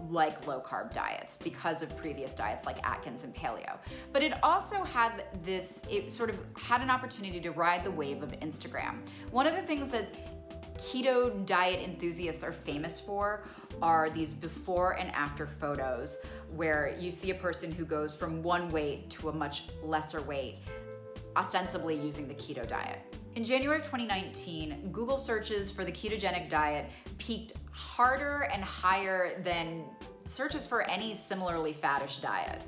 like 0.09 0.47
low 0.47 0.59
carb 0.59 0.93
diets 0.93 1.37
because 1.37 1.81
of 1.81 1.95
previous 1.97 2.35
diets 2.35 2.65
like 2.65 2.85
Atkins 2.87 3.23
and 3.23 3.33
paleo. 3.35 3.77
But 4.13 4.23
it 4.23 4.33
also 4.43 4.83
had 4.83 5.25
this, 5.43 5.81
it 5.89 6.11
sort 6.11 6.29
of 6.29 6.37
had 6.57 6.81
an 6.81 6.89
opportunity 6.89 7.39
to 7.41 7.51
ride 7.51 7.83
the 7.83 7.91
wave 7.91 8.23
of 8.23 8.31
Instagram. 8.39 8.99
One 9.31 9.47
of 9.47 9.55
the 9.55 9.63
things 9.63 9.89
that 9.89 10.77
keto 10.77 11.45
diet 11.45 11.81
enthusiasts 11.81 12.43
are 12.43 12.51
famous 12.51 12.99
for 12.99 13.45
are 13.81 14.09
these 14.09 14.33
before 14.33 14.93
and 14.93 15.09
after 15.11 15.47
photos 15.47 16.17
where 16.53 16.95
you 16.99 17.11
see 17.11 17.31
a 17.31 17.35
person 17.35 17.71
who 17.71 17.85
goes 17.85 18.15
from 18.15 18.43
one 18.43 18.69
weight 18.69 19.09
to 19.09 19.29
a 19.29 19.33
much 19.33 19.65
lesser 19.83 20.21
weight, 20.21 20.57
ostensibly 21.35 21.95
using 21.95 22.27
the 22.27 22.33
keto 22.33 22.67
diet. 22.67 22.99
In 23.35 23.43
January 23.43 23.79
of 23.79 23.83
2019, 23.83 24.91
Google 24.93 25.17
searches 25.17 25.69
for 25.69 25.83
the 25.83 25.91
ketogenic 25.91 26.49
diet 26.49 26.89
peaked 27.17 27.53
harder 27.75 28.47
and 28.53 28.63
higher 28.63 29.41
than 29.43 29.83
searches 30.25 30.65
for 30.65 30.89
any 30.89 31.13
similarly 31.13 31.73
fattish 31.73 32.21
diet. 32.21 32.63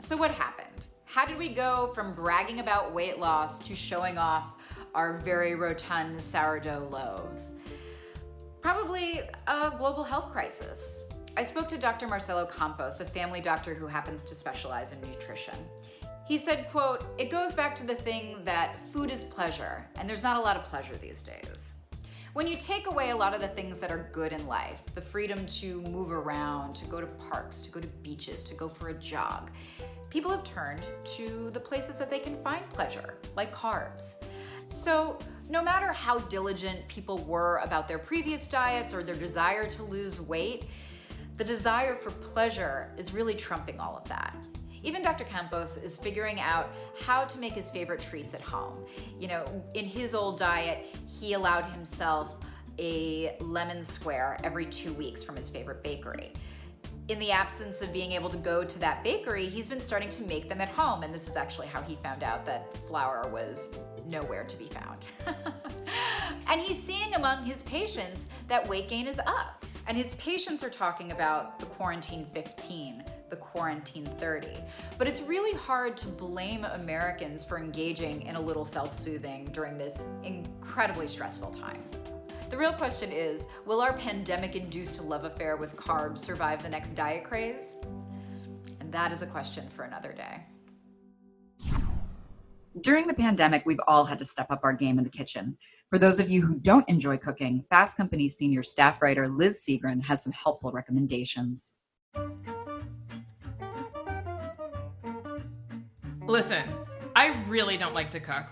So, 0.00 0.16
what 0.16 0.32
happened? 0.32 0.66
How 1.04 1.24
did 1.24 1.38
we 1.38 1.48
go 1.48 1.90
from 1.94 2.14
bragging 2.14 2.60
about 2.60 2.92
weight 2.92 3.18
loss 3.18 3.60
to 3.60 3.74
showing 3.74 4.18
off 4.18 4.54
our 4.94 5.18
very 5.18 5.54
rotund 5.54 6.20
sourdough 6.20 6.88
loaves? 6.90 7.56
Probably 8.60 9.20
a 9.46 9.70
global 9.78 10.04
health 10.04 10.32
crisis. 10.32 11.00
I 11.36 11.44
spoke 11.44 11.68
to 11.68 11.78
Dr. 11.78 12.08
Marcelo 12.08 12.44
Campos, 12.44 13.00
a 13.00 13.04
family 13.04 13.40
doctor 13.40 13.74
who 13.74 13.86
happens 13.86 14.24
to 14.24 14.34
specialize 14.34 14.92
in 14.92 15.00
nutrition. 15.00 15.54
He 16.26 16.36
said, 16.36 16.68
quote, 16.70 17.04
"It 17.16 17.30
goes 17.30 17.54
back 17.54 17.76
to 17.76 17.86
the 17.86 17.94
thing 17.94 18.44
that 18.44 18.80
food 18.92 19.10
is 19.10 19.22
pleasure, 19.22 19.88
and 19.94 20.08
there's 20.08 20.24
not 20.24 20.36
a 20.36 20.40
lot 20.40 20.56
of 20.56 20.64
pleasure 20.64 20.96
these 20.96 21.22
days." 21.22 21.76
When 22.34 22.46
you 22.46 22.56
take 22.56 22.86
away 22.86 23.10
a 23.10 23.16
lot 23.16 23.34
of 23.34 23.40
the 23.40 23.48
things 23.48 23.78
that 23.78 23.90
are 23.90 24.10
good 24.12 24.32
in 24.32 24.46
life, 24.46 24.82
the 24.94 25.00
freedom 25.00 25.46
to 25.46 25.80
move 25.82 26.12
around, 26.12 26.74
to 26.76 26.84
go 26.84 27.00
to 27.00 27.06
parks, 27.06 27.62
to 27.62 27.70
go 27.70 27.80
to 27.80 27.86
beaches, 27.86 28.44
to 28.44 28.54
go 28.54 28.68
for 28.68 28.90
a 28.90 28.94
jog, 28.94 29.50
people 30.10 30.30
have 30.30 30.44
turned 30.44 30.86
to 31.04 31.50
the 31.50 31.60
places 31.60 31.98
that 31.98 32.10
they 32.10 32.18
can 32.18 32.36
find 32.42 32.68
pleasure, 32.68 33.14
like 33.34 33.54
carbs. 33.54 34.22
So, 34.68 35.18
no 35.48 35.62
matter 35.62 35.90
how 35.90 36.18
diligent 36.18 36.86
people 36.86 37.16
were 37.24 37.62
about 37.64 37.88
their 37.88 37.98
previous 37.98 38.46
diets 38.46 38.92
or 38.92 39.02
their 39.02 39.14
desire 39.14 39.66
to 39.70 39.82
lose 39.82 40.20
weight, 40.20 40.66
the 41.38 41.44
desire 41.44 41.94
for 41.94 42.10
pleasure 42.10 42.92
is 42.98 43.14
really 43.14 43.34
trumping 43.34 43.80
all 43.80 43.96
of 43.96 44.06
that. 44.08 44.36
Even 44.82 45.02
Dr. 45.02 45.24
Campos 45.24 45.76
is 45.76 45.96
figuring 45.96 46.40
out 46.40 46.70
how 47.04 47.24
to 47.24 47.38
make 47.38 47.52
his 47.52 47.70
favorite 47.70 48.00
treats 48.00 48.34
at 48.34 48.40
home. 48.40 48.84
You 49.18 49.28
know, 49.28 49.64
in 49.74 49.84
his 49.84 50.14
old 50.14 50.38
diet, 50.38 50.96
he 51.06 51.32
allowed 51.32 51.64
himself 51.64 52.36
a 52.78 53.36
lemon 53.40 53.84
square 53.84 54.38
every 54.44 54.66
two 54.66 54.92
weeks 54.92 55.22
from 55.22 55.36
his 55.36 55.48
favorite 55.50 55.82
bakery. 55.82 56.32
In 57.08 57.18
the 57.18 57.30
absence 57.30 57.80
of 57.80 57.90
being 57.92 58.12
able 58.12 58.28
to 58.28 58.36
go 58.36 58.62
to 58.62 58.78
that 58.80 59.02
bakery, 59.02 59.46
he's 59.46 59.66
been 59.66 59.80
starting 59.80 60.10
to 60.10 60.22
make 60.24 60.48
them 60.48 60.60
at 60.60 60.68
home, 60.68 61.02
and 61.02 61.12
this 61.12 61.26
is 61.26 61.36
actually 61.36 61.66
how 61.66 61.80
he 61.80 61.96
found 61.96 62.22
out 62.22 62.44
that 62.44 62.76
flour 62.86 63.26
was 63.30 63.74
nowhere 64.06 64.44
to 64.44 64.56
be 64.56 64.66
found. 64.66 65.06
and 66.48 66.60
he's 66.60 66.80
seeing 66.80 67.14
among 67.14 67.44
his 67.44 67.62
patients 67.62 68.28
that 68.48 68.68
weight 68.68 68.88
gain 68.88 69.06
is 69.06 69.18
up. 69.20 69.64
And 69.86 69.96
his 69.96 70.12
patients 70.14 70.62
are 70.62 70.68
talking 70.68 71.12
about 71.12 71.58
the 71.58 71.64
quarantine 71.64 72.26
15, 72.26 73.02
the 73.30 73.36
quarantine 73.36 74.04
30. 74.04 74.48
But 74.96 75.06
it's 75.06 75.20
really 75.22 75.56
hard 75.56 75.96
to 75.98 76.08
blame 76.08 76.64
Americans 76.64 77.44
for 77.44 77.58
engaging 77.58 78.22
in 78.22 78.36
a 78.36 78.40
little 78.40 78.64
self 78.64 78.94
soothing 78.94 79.48
during 79.52 79.78
this 79.78 80.08
incredibly 80.22 81.06
stressful 81.06 81.50
time. 81.50 81.82
The 82.50 82.56
real 82.56 82.72
question 82.72 83.12
is 83.12 83.46
will 83.66 83.80
our 83.80 83.92
pandemic 83.92 84.56
induced 84.56 85.02
love 85.02 85.24
affair 85.24 85.56
with 85.56 85.76
carbs 85.76 86.18
survive 86.18 86.62
the 86.62 86.68
next 86.68 86.92
diet 86.92 87.24
craze? 87.24 87.76
And 88.80 88.92
that 88.92 89.12
is 89.12 89.22
a 89.22 89.26
question 89.26 89.68
for 89.68 89.84
another 89.84 90.12
day. 90.12 90.46
During 92.80 93.06
the 93.06 93.14
pandemic, 93.14 93.64
we've 93.66 93.80
all 93.88 94.04
had 94.04 94.18
to 94.18 94.24
step 94.24 94.46
up 94.50 94.60
our 94.62 94.72
game 94.72 94.98
in 94.98 95.04
the 95.04 95.10
kitchen. 95.10 95.58
For 95.90 95.98
those 95.98 96.20
of 96.20 96.30
you 96.30 96.44
who 96.44 96.54
don't 96.54 96.88
enjoy 96.88 97.16
cooking, 97.16 97.64
Fast 97.70 97.96
Company's 97.96 98.36
senior 98.36 98.62
staff 98.62 99.02
writer 99.02 99.26
Liz 99.26 99.64
Segran 99.66 100.04
has 100.04 100.22
some 100.22 100.32
helpful 100.32 100.70
recommendations. 100.70 101.72
Listen, 106.28 106.62
I 107.16 107.42
really 107.48 107.78
don't 107.78 107.94
like 107.94 108.10
to 108.10 108.20
cook. 108.20 108.44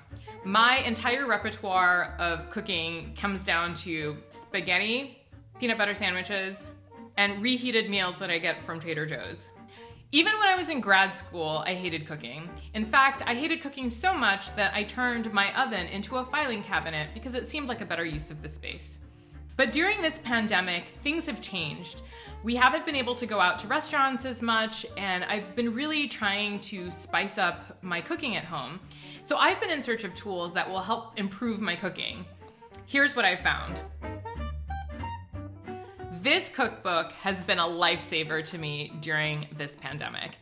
My 0.45 0.78
entire 0.78 1.26
repertoire 1.26 2.16
of 2.18 2.49
cooking 2.49 3.12
comes 3.14 3.45
down 3.45 3.75
to 3.75 4.16
spaghetti, 4.30 5.23
peanut 5.61 5.76
butter 5.76 5.92
sandwiches, 5.92 6.64
and 7.18 7.42
reheated 7.42 7.90
meals 7.90 8.18
that 8.18 8.30
I 8.30 8.38
get 8.38 8.64
from 8.64 8.80
Trader 8.80 9.04
Joe's. 9.04 9.50
Even 10.11 10.33
when 10.38 10.49
I 10.49 10.56
was 10.56 10.71
in 10.71 10.80
grad 10.80 11.14
school, 11.14 11.62
I 11.66 11.75
hated 11.75 12.06
cooking. 12.06 12.49
In 12.73 12.87
fact, 12.87 13.23
I 13.26 13.35
hated 13.35 13.61
cooking 13.61 13.90
so 13.90 14.14
much 14.14 14.56
that 14.56 14.73
I 14.75 14.83
turned 14.83 15.30
my 15.35 15.54
oven 15.61 15.87
into 15.88 16.16
a 16.16 16.25
filing 16.25 16.62
cabinet 16.62 17.11
because 17.12 17.35
it 17.35 17.47
seemed 17.47 17.68
like 17.68 17.83
a 17.83 17.87
better 17.87 18.06
use 18.06 18.30
of 18.30 18.40
the 18.40 18.49
space. 18.49 19.00
But 19.56 19.72
during 19.72 20.02
this 20.02 20.18
pandemic, 20.18 20.84
things 21.02 21.26
have 21.26 21.40
changed. 21.40 22.02
We 22.42 22.54
haven't 22.54 22.84
been 22.84 22.94
able 22.94 23.14
to 23.14 23.26
go 23.26 23.40
out 23.40 23.58
to 23.60 23.66
restaurants 23.66 24.26
as 24.26 24.42
much, 24.42 24.84
and 24.98 25.25
I've 25.25 25.54
been 25.54 25.75
really 25.75 26.08
trying 26.08 26.60
to 26.60 26.90
spice 26.90 27.38
up 27.38 27.82
my 27.82 28.02
cooking 28.02 28.36
at 28.36 28.44
home. 28.44 28.80
So 29.22 29.38
I've 29.38 29.58
been 29.60 29.70
in 29.70 29.82
search 29.82 30.04
of 30.04 30.14
tools 30.14 30.52
that 30.54 30.68
will 30.68 30.82
help 30.82 31.18
improve 31.18 31.60
my 31.60 31.75
cooking. 31.75 32.26
Here's 32.84 33.16
what 33.16 33.25
I 33.25 33.36
found. 33.36 33.80
This 36.22 36.48
cookbook 36.48 37.12
has 37.12 37.40
been 37.42 37.58
a 37.58 37.66
lifesaver 37.66 38.44
to 38.46 38.58
me 38.58 38.92
during 39.00 39.46
this 39.56 39.75
pandemic. 39.76 40.32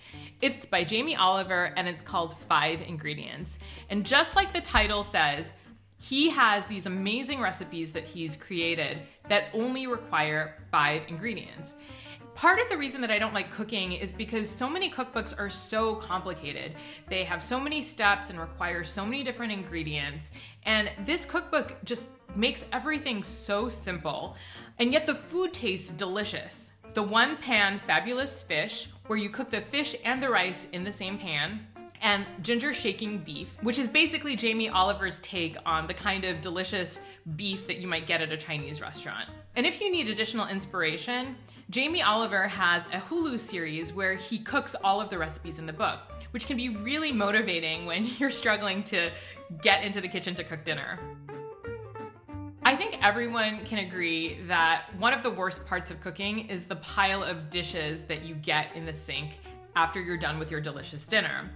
It's 0.40 0.66
by 0.66 0.82
Jamie 0.82 1.14
Oliver 1.14 1.72
and 1.76 1.86
it's 1.86 2.02
called 2.02 2.38
Five 2.38 2.80
Ingredients. 2.82 3.58
And 3.90 4.04
just 4.04 4.34
like 4.34 4.52
the 4.52 4.60
title 4.60 5.04
says, 5.04 5.52
he 5.98 6.30
has 6.30 6.64
these 6.66 6.86
amazing 6.86 7.40
recipes 7.40 7.92
that 7.92 8.06
he's 8.06 8.36
created 8.36 8.98
that 9.28 9.44
only 9.54 9.86
require 9.86 10.56
five 10.70 11.02
ingredients. 11.08 11.74
Part 12.34 12.58
of 12.58 12.68
the 12.68 12.76
reason 12.76 13.00
that 13.02 13.12
I 13.12 13.18
don't 13.18 13.32
like 13.32 13.50
cooking 13.52 13.92
is 13.92 14.12
because 14.12 14.50
so 14.50 14.68
many 14.68 14.90
cookbooks 14.90 15.38
are 15.38 15.48
so 15.48 15.94
complicated. 15.94 16.74
They 17.08 17.22
have 17.22 17.42
so 17.42 17.60
many 17.60 17.80
steps 17.80 18.28
and 18.28 18.40
require 18.40 18.82
so 18.82 19.04
many 19.06 19.22
different 19.22 19.52
ingredients. 19.52 20.32
And 20.64 20.90
this 21.04 21.24
cookbook 21.24 21.76
just 21.84 22.08
makes 22.34 22.64
everything 22.72 23.22
so 23.22 23.68
simple. 23.68 24.36
And 24.80 24.92
yet 24.92 25.06
the 25.06 25.14
food 25.14 25.52
tastes 25.52 25.90
delicious. 25.90 26.72
The 26.94 27.02
one 27.04 27.36
pan 27.36 27.80
fabulous 27.86 28.42
fish, 28.42 28.88
where 29.06 29.18
you 29.18 29.30
cook 29.30 29.50
the 29.50 29.60
fish 29.60 29.94
and 30.04 30.20
the 30.20 30.30
rice 30.30 30.66
in 30.72 30.82
the 30.82 30.92
same 30.92 31.18
pan 31.18 31.66
and 32.04 32.26
ginger 32.42 32.74
shaking 32.74 33.16
beef, 33.18 33.56
which 33.62 33.78
is 33.78 33.88
basically 33.88 34.36
Jamie 34.36 34.68
Oliver's 34.68 35.18
take 35.20 35.56
on 35.64 35.86
the 35.86 35.94
kind 35.94 36.26
of 36.26 36.42
delicious 36.42 37.00
beef 37.34 37.66
that 37.66 37.78
you 37.78 37.88
might 37.88 38.06
get 38.06 38.20
at 38.20 38.30
a 38.30 38.36
Chinese 38.36 38.82
restaurant. 38.82 39.26
And 39.56 39.64
if 39.64 39.80
you 39.80 39.90
need 39.90 40.10
additional 40.10 40.46
inspiration, 40.46 41.34
Jamie 41.70 42.02
Oliver 42.02 42.46
has 42.46 42.84
a 42.92 42.98
Hulu 42.98 43.40
series 43.40 43.94
where 43.94 44.16
he 44.16 44.38
cooks 44.38 44.76
all 44.84 45.00
of 45.00 45.08
the 45.08 45.16
recipes 45.16 45.58
in 45.58 45.64
the 45.64 45.72
book, 45.72 45.98
which 46.32 46.46
can 46.46 46.58
be 46.58 46.68
really 46.68 47.10
motivating 47.10 47.86
when 47.86 48.04
you're 48.18 48.30
struggling 48.30 48.84
to 48.84 49.10
get 49.62 49.82
into 49.82 50.02
the 50.02 50.08
kitchen 50.08 50.34
to 50.34 50.44
cook 50.44 50.62
dinner. 50.62 50.98
I 52.66 52.76
think 52.76 52.98
everyone 53.02 53.64
can 53.64 53.78
agree 53.78 54.40
that 54.46 54.94
one 54.98 55.14
of 55.14 55.22
the 55.22 55.30
worst 55.30 55.64
parts 55.64 55.90
of 55.90 56.02
cooking 56.02 56.50
is 56.50 56.64
the 56.64 56.76
pile 56.76 57.22
of 57.22 57.48
dishes 57.48 58.04
that 58.04 58.24
you 58.24 58.34
get 58.34 58.68
in 58.74 58.84
the 58.84 58.94
sink 58.94 59.38
after 59.76 60.00
you're 60.00 60.18
done 60.18 60.38
with 60.38 60.50
your 60.50 60.60
delicious 60.60 61.06
dinner. 61.06 61.50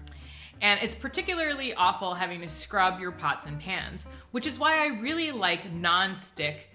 And 0.60 0.80
it's 0.82 0.94
particularly 0.94 1.74
awful 1.74 2.14
having 2.14 2.40
to 2.40 2.48
scrub 2.48 3.00
your 3.00 3.12
pots 3.12 3.46
and 3.46 3.60
pans, 3.60 4.06
which 4.32 4.46
is 4.46 4.58
why 4.58 4.82
I 4.82 4.98
really 5.00 5.30
like 5.30 5.72
non-stick 5.72 6.70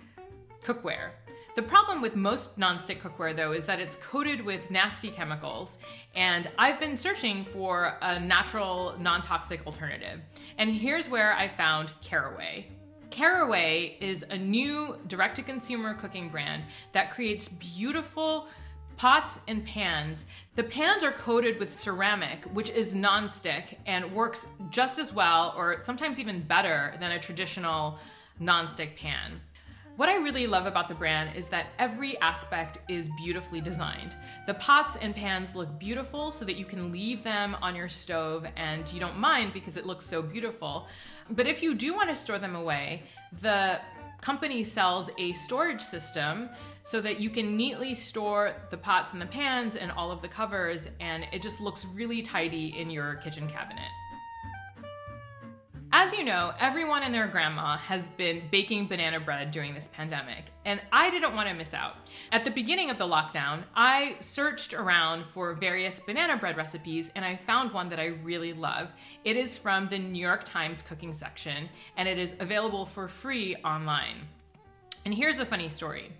cookware. 0.63 1.09
The 1.55 1.61
problem 1.61 2.01
with 2.01 2.15
most 2.15 2.57
non-stick 2.57 3.03
cookware, 3.03 3.35
though, 3.35 3.51
is 3.51 3.65
that 3.67 3.79
it's 3.79 3.97
coated 3.97 4.43
with 4.43 4.71
nasty 4.71 5.11
chemicals, 5.11 5.77
and 6.15 6.49
I've 6.57 6.79
been 6.79 6.97
searching 6.97 7.45
for 7.45 7.95
a 8.01 8.19
natural, 8.19 8.95
non 8.97 9.21
toxic 9.21 9.65
alternative. 9.67 10.21
And 10.57 10.67
here's 10.71 11.07
where 11.09 11.33
I 11.33 11.47
found 11.47 11.91
Caraway. 12.01 12.65
Caraway 13.11 13.97
is 14.01 14.25
a 14.31 14.37
new 14.37 14.97
direct 15.05 15.35
to 15.35 15.43
consumer 15.43 15.93
cooking 15.93 16.29
brand 16.29 16.63
that 16.93 17.11
creates 17.11 17.49
beautiful 17.49 18.47
pots 18.97 19.39
and 19.47 19.65
pans. 19.65 20.25
The 20.55 20.63
pans 20.63 21.03
are 21.03 21.11
coated 21.11 21.59
with 21.59 21.73
ceramic, 21.73 22.45
which 22.53 22.69
is 22.69 22.95
non-stick 22.95 23.79
and 23.85 24.13
works 24.13 24.45
just 24.69 24.99
as 24.99 25.13
well 25.13 25.53
or 25.57 25.81
sometimes 25.81 26.19
even 26.19 26.41
better 26.41 26.95
than 26.99 27.11
a 27.11 27.19
traditional 27.19 27.97
non-stick 28.39 28.97
pan. 28.97 29.39
What 29.95 30.09
I 30.09 30.15
really 30.15 30.47
love 30.47 30.65
about 30.65 30.89
the 30.89 30.95
brand 30.95 31.37
is 31.37 31.49
that 31.49 31.67
every 31.77 32.19
aspect 32.19 32.79
is 32.89 33.09
beautifully 33.15 33.61
designed. 33.61 34.15
The 34.47 34.55
pots 34.55 34.95
and 34.99 35.15
pans 35.15 35.55
look 35.55 35.77
beautiful 35.77 36.31
so 36.31 36.45
that 36.45 36.55
you 36.55 36.65
can 36.65 36.91
leave 36.91 37.21
them 37.21 37.55
on 37.61 37.75
your 37.75 37.87
stove 37.87 38.47
and 38.55 38.91
you 38.91 38.99
don't 38.99 39.19
mind 39.19 39.53
because 39.53 39.77
it 39.77 39.85
looks 39.85 40.03
so 40.03 40.23
beautiful. 40.23 40.87
But 41.29 41.45
if 41.45 41.61
you 41.61 41.75
do 41.75 41.93
want 41.93 42.09
to 42.09 42.15
store 42.15 42.39
them 42.39 42.55
away, 42.55 43.03
the 43.39 43.79
company 44.23 44.63
sells 44.63 45.09
a 45.17 45.33
storage 45.33 45.81
system 45.81 46.49
so 46.85 47.01
that 47.01 47.19
you 47.19 47.29
can 47.29 47.57
neatly 47.57 47.93
store 47.93 48.53
the 48.69 48.77
pots 48.77 49.11
and 49.11 49.21
the 49.21 49.25
pans 49.25 49.75
and 49.75 49.91
all 49.91 50.11
of 50.11 50.21
the 50.21 50.27
covers 50.29 50.87
and 51.01 51.25
it 51.33 51.41
just 51.41 51.59
looks 51.59 51.85
really 51.93 52.21
tidy 52.21 52.73
in 52.79 52.89
your 52.89 53.15
kitchen 53.15 53.47
cabinet. 53.49 53.89
As 55.95 56.11
you 56.11 56.23
know, 56.23 56.53
everyone 56.59 57.03
and 57.03 57.13
their 57.13 57.27
grandma 57.27 57.77
has 57.77 58.07
been 58.07 58.41
baking 58.49 58.87
banana 58.87 59.19
bread 59.19 59.51
during 59.51 59.75
this 59.75 59.89
pandemic, 59.89 60.45
and 60.65 60.81
I 60.91 61.11
didn't 61.11 61.35
want 61.35 61.49
to 61.49 61.53
miss 61.53 61.71
out. 61.71 61.97
At 62.31 62.43
the 62.43 62.49
beginning 62.49 62.89
of 62.89 62.97
the 62.97 63.05
lockdown, 63.05 63.61
I 63.75 64.15
searched 64.19 64.73
around 64.73 65.25
for 65.27 65.53
various 65.53 65.99
banana 65.99 66.35
bread 66.35 66.57
recipes 66.57 67.11
and 67.13 67.23
I 67.23 67.39
found 67.45 67.73
one 67.73 67.89
that 67.89 67.99
I 67.99 68.07
really 68.23 68.53
love. 68.53 68.89
It 69.23 69.37
is 69.37 69.55
from 69.55 69.87
the 69.87 69.99
New 69.99 70.19
York 70.19 70.45
Times 70.45 70.81
cooking 70.81 71.13
section 71.13 71.69
and 71.95 72.09
it 72.09 72.17
is 72.17 72.33
available 72.39 72.87
for 72.87 73.07
free 73.07 73.55
online. 73.57 74.27
And 75.05 75.13
here's 75.13 75.37
the 75.37 75.45
funny 75.45 75.69
story. 75.69 76.11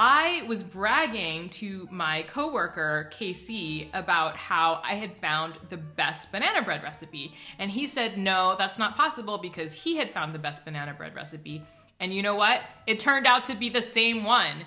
I 0.00 0.44
was 0.46 0.62
bragging 0.62 1.48
to 1.48 1.88
my 1.90 2.22
coworker, 2.22 3.10
KC, 3.12 3.88
about 3.92 4.36
how 4.36 4.80
I 4.84 4.94
had 4.94 5.16
found 5.16 5.54
the 5.70 5.76
best 5.76 6.30
banana 6.30 6.62
bread 6.62 6.84
recipe. 6.84 7.34
And 7.58 7.68
he 7.68 7.88
said, 7.88 8.16
no, 8.16 8.54
that's 8.56 8.78
not 8.78 8.96
possible 8.96 9.38
because 9.38 9.74
he 9.74 9.96
had 9.96 10.14
found 10.14 10.32
the 10.32 10.38
best 10.38 10.64
banana 10.64 10.94
bread 10.94 11.16
recipe. 11.16 11.64
And 11.98 12.14
you 12.14 12.22
know 12.22 12.36
what? 12.36 12.60
It 12.86 13.00
turned 13.00 13.26
out 13.26 13.42
to 13.46 13.56
be 13.56 13.70
the 13.70 13.82
same 13.82 14.22
one. 14.22 14.66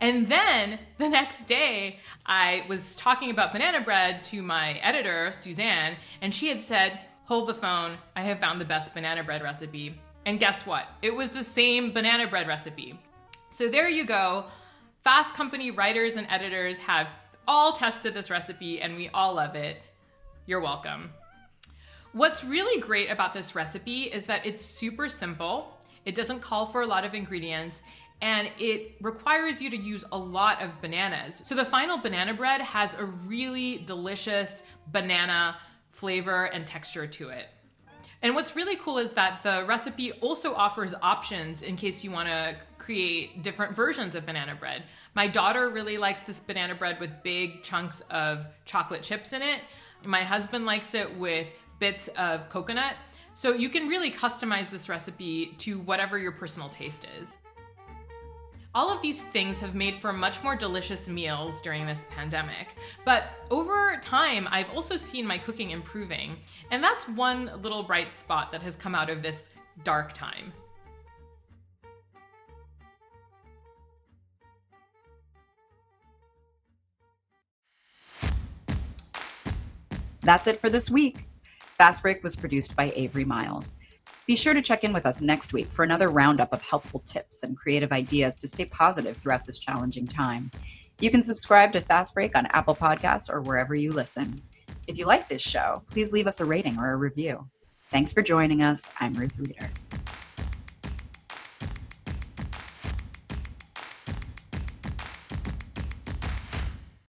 And 0.00 0.28
then 0.28 0.78
the 0.98 1.08
next 1.08 1.48
day, 1.48 1.98
I 2.24 2.64
was 2.68 2.94
talking 2.94 3.32
about 3.32 3.50
banana 3.50 3.80
bread 3.80 4.22
to 4.24 4.40
my 4.40 4.74
editor, 4.84 5.32
Suzanne, 5.32 5.96
and 6.22 6.32
she 6.32 6.48
had 6.48 6.62
said, 6.62 7.00
Hold 7.24 7.48
the 7.48 7.54
phone, 7.54 7.98
I 8.14 8.22
have 8.22 8.38
found 8.38 8.60
the 8.60 8.64
best 8.64 8.94
banana 8.94 9.24
bread 9.24 9.42
recipe. 9.42 10.00
And 10.26 10.38
guess 10.38 10.64
what? 10.64 10.86
It 11.02 11.12
was 11.12 11.30
the 11.30 11.42
same 11.42 11.92
banana 11.92 12.28
bread 12.28 12.46
recipe. 12.46 13.00
So 13.50 13.68
there 13.68 13.88
you 13.88 14.04
go. 14.04 14.44
Fast 15.02 15.32
Company 15.32 15.70
writers 15.70 16.16
and 16.16 16.26
editors 16.28 16.76
have 16.76 17.06
all 17.48 17.72
tested 17.72 18.12
this 18.12 18.28
recipe 18.28 18.82
and 18.82 18.96
we 18.96 19.08
all 19.14 19.34
love 19.34 19.54
it. 19.54 19.78
You're 20.44 20.60
welcome. 20.60 21.10
What's 22.12 22.44
really 22.44 22.78
great 22.82 23.10
about 23.10 23.32
this 23.32 23.54
recipe 23.54 24.02
is 24.02 24.26
that 24.26 24.44
it's 24.44 24.62
super 24.62 25.08
simple. 25.08 25.78
It 26.04 26.14
doesn't 26.14 26.40
call 26.40 26.66
for 26.66 26.82
a 26.82 26.86
lot 26.86 27.06
of 27.06 27.14
ingredients 27.14 27.82
and 28.20 28.50
it 28.58 28.96
requires 29.00 29.62
you 29.62 29.70
to 29.70 29.76
use 29.76 30.04
a 30.12 30.18
lot 30.18 30.60
of 30.60 30.82
bananas. 30.82 31.40
So 31.46 31.54
the 31.54 31.64
final 31.64 31.96
banana 31.96 32.34
bread 32.34 32.60
has 32.60 32.92
a 32.92 33.06
really 33.06 33.78
delicious 33.78 34.62
banana 34.88 35.56
flavor 35.92 36.44
and 36.44 36.66
texture 36.66 37.06
to 37.06 37.30
it. 37.30 37.46
And 38.22 38.34
what's 38.34 38.54
really 38.54 38.76
cool 38.76 38.98
is 38.98 39.12
that 39.12 39.42
the 39.42 39.64
recipe 39.66 40.12
also 40.12 40.54
offers 40.54 40.92
options 41.00 41.62
in 41.62 41.76
case 41.76 42.04
you 42.04 42.10
want 42.10 42.28
to 42.28 42.56
create 42.78 43.42
different 43.42 43.74
versions 43.74 44.14
of 44.14 44.26
banana 44.26 44.54
bread. 44.54 44.82
My 45.14 45.26
daughter 45.26 45.70
really 45.70 45.96
likes 45.96 46.22
this 46.22 46.38
banana 46.40 46.74
bread 46.74 47.00
with 47.00 47.10
big 47.22 47.62
chunks 47.62 48.02
of 48.10 48.46
chocolate 48.64 49.02
chips 49.02 49.32
in 49.32 49.42
it. 49.42 49.60
My 50.04 50.22
husband 50.22 50.66
likes 50.66 50.94
it 50.94 51.16
with 51.18 51.48
bits 51.78 52.08
of 52.18 52.48
coconut. 52.50 52.94
So 53.34 53.54
you 53.54 53.70
can 53.70 53.88
really 53.88 54.10
customize 54.10 54.70
this 54.70 54.88
recipe 54.88 55.54
to 55.58 55.78
whatever 55.78 56.18
your 56.18 56.32
personal 56.32 56.68
taste 56.68 57.06
is. 57.20 57.36
All 58.72 58.88
of 58.88 59.02
these 59.02 59.22
things 59.22 59.58
have 59.58 59.74
made 59.74 60.00
for 60.00 60.12
much 60.12 60.44
more 60.44 60.54
delicious 60.54 61.08
meals 61.08 61.60
during 61.60 61.86
this 61.86 62.06
pandemic. 62.08 62.68
But 63.04 63.24
over 63.50 63.98
time, 64.00 64.46
I've 64.48 64.70
also 64.70 64.94
seen 64.94 65.26
my 65.26 65.38
cooking 65.38 65.72
improving. 65.72 66.36
And 66.70 66.82
that's 66.82 67.08
one 67.08 67.50
little 67.62 67.82
bright 67.82 68.16
spot 68.16 68.52
that 68.52 68.62
has 68.62 68.76
come 68.76 68.94
out 68.94 69.10
of 69.10 69.22
this 69.22 69.50
dark 69.82 70.12
time. 70.12 70.52
That's 80.22 80.46
it 80.46 80.60
for 80.60 80.70
this 80.70 80.88
week. 80.88 81.24
Fast 81.76 82.02
Break 82.02 82.22
was 82.22 82.36
produced 82.36 82.76
by 82.76 82.92
Avery 82.94 83.24
Miles. 83.24 83.74
Be 84.30 84.36
sure 84.36 84.54
to 84.54 84.62
check 84.62 84.84
in 84.84 84.92
with 84.92 85.06
us 85.06 85.20
next 85.20 85.52
week 85.52 85.66
for 85.72 85.82
another 85.82 86.08
roundup 86.08 86.52
of 86.52 86.62
helpful 86.62 87.00
tips 87.00 87.42
and 87.42 87.56
creative 87.56 87.90
ideas 87.90 88.36
to 88.36 88.46
stay 88.46 88.64
positive 88.64 89.16
throughout 89.16 89.44
this 89.44 89.58
challenging 89.58 90.06
time. 90.06 90.52
You 91.00 91.10
can 91.10 91.20
subscribe 91.20 91.72
to 91.72 91.80
Fast 91.80 92.14
Break 92.14 92.36
on 92.36 92.46
Apple 92.52 92.76
Podcasts 92.76 93.28
or 93.28 93.40
wherever 93.40 93.74
you 93.74 93.90
listen. 93.92 94.40
If 94.86 94.98
you 94.98 95.06
like 95.06 95.28
this 95.28 95.42
show, 95.42 95.82
please 95.90 96.12
leave 96.12 96.28
us 96.28 96.38
a 96.38 96.44
rating 96.44 96.78
or 96.78 96.92
a 96.92 96.96
review. 96.96 97.44
Thanks 97.88 98.12
for 98.12 98.22
joining 98.22 98.62
us. 98.62 98.92
I'm 99.00 99.14
Ruth 99.14 99.36
Reader. 99.36 99.68